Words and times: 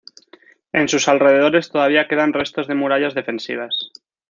En 0.73 0.87
sus 0.89 1.07
alrededores 1.07 1.69
todavía 1.69 2.07
quedan 2.07 2.33
restos 2.33 2.65
de 2.67 2.73
murallas 2.73 3.13
defensivas. 3.13 3.91